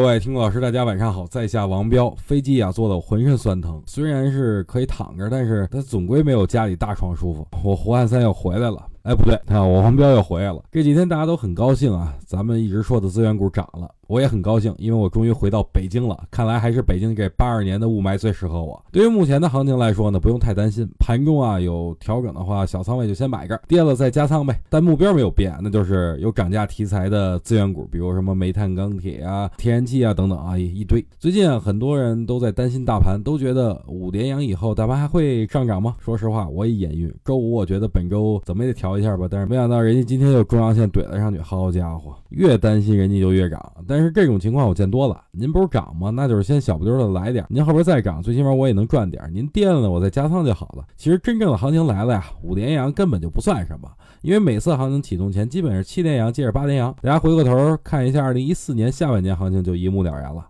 [0.00, 2.08] 各位听众老师，大家晚上好，在下王彪。
[2.16, 7.46] 飞机啊，坐的我浑身酸疼，虽然是可以躺着，但是它总归没有家里大床舒服。
[7.62, 8.86] 我胡汉三又回来了。
[9.02, 10.62] 哎，不对，啊，我王彪又回来了。
[10.72, 16.24] 这几天大家都很高兴啊，咱们一直说的资源股涨了，我也很高兴，因为我终于回到北京了。
[16.30, 18.84] 看来还是北京这八二年的雾霾最适合我。
[18.92, 24.60] 对于目前的行情来说呢，不用太担心，盘中啊有调整的话，小仓位就先买个，跌了再加仓呗。
[24.68, 31.02] 但目标没有变，那就是有涨价题材的资源股，比如什么煤炭、钢铁啊、天然气啊等等啊，一堆。
[31.18, 35.96] 最近啊，很多人都在担心大盘，都觉得五连阳以后大盘还会上涨吗？
[35.98, 37.10] 说实话，我也眼晕。
[37.24, 38.90] 周五我觉得本周怎么也得调。
[38.90, 43.72] 一下吧，但是没想到人家今天又中阳线怼了上去，好家伙，越担心人家就越涨。
[43.86, 46.08] 但但是这种情况我见多了，您不是涨吗？
[46.08, 49.22] 那就是先小不溜的来点，您后边再涨，最起码我也能赚点。
[49.30, 50.86] 您跌了，我再加仓就好了。
[50.96, 53.86] 其实真正的行情来了呀，五连阳根本就不算什么，
[54.22, 56.96] 因为每次行情启动前基本是七连阳接着八连阳。
[57.02, 60.46] 大家回过头看一下二零一四年下半年行情就一目了然了。